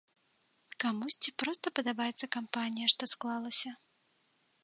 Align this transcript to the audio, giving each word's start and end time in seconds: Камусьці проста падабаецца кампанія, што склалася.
Камусьці 0.83 1.33
проста 1.43 1.73
падабаецца 1.79 2.25
кампанія, 2.37 2.87
што 2.97 3.03
склалася. 3.13 3.71